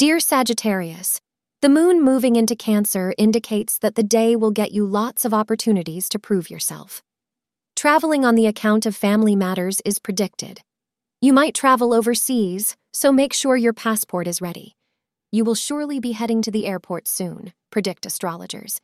[0.00, 1.20] Dear Sagittarius,
[1.60, 6.08] the moon moving into Cancer indicates that the day will get you lots of opportunities
[6.08, 7.02] to prove yourself.
[7.76, 10.62] Traveling on the account of family matters is predicted.
[11.20, 14.74] You might travel overseas, so make sure your passport is ready.
[15.30, 18.80] You will surely be heading to the airport soon, predict astrologers.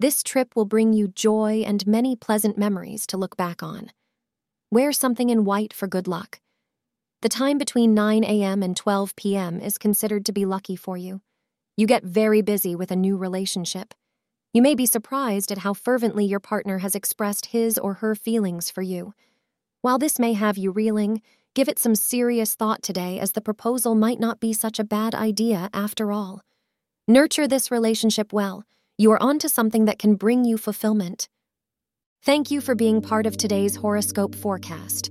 [0.00, 3.92] This trip will bring you joy and many pleasant memories to look back on.
[4.72, 6.40] Wear something in white for good luck.
[7.20, 8.62] The time between 9 a.m.
[8.62, 9.58] and 12 p.m.
[9.58, 11.20] is considered to be lucky for you.
[11.76, 13.92] You get very busy with a new relationship.
[14.52, 18.70] You may be surprised at how fervently your partner has expressed his or her feelings
[18.70, 19.14] for you.
[19.82, 21.20] While this may have you reeling,
[21.56, 25.12] give it some serious thought today as the proposal might not be such a bad
[25.12, 26.42] idea after all.
[27.08, 28.62] Nurture this relationship well.
[28.96, 31.28] You are onto something that can bring you fulfillment.
[32.22, 35.10] Thank you for being part of today's horoscope forecast.